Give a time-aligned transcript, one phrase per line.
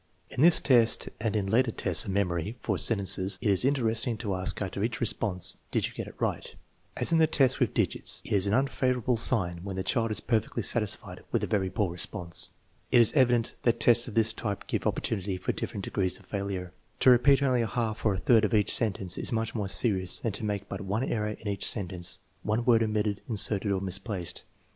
[0.31, 4.33] In this test and in later tests of memory for sentences, it is interesting to
[4.33, 6.55] ask after each response:" Did you get it right?"
[6.97, 10.19] As in the tests with digits, it is an unfavorable sign when the child is
[10.19, 12.49] perfectly satisfied with a very poor response.
[12.91, 16.73] It is evident that tests of this type give opportunity for different degrees of failure.
[17.01, 20.17] To repeat only a half or a third of each sentence is much more serious
[20.17, 24.45] than to make but one error in each sentence (one word omitted, inserted, or misplaced).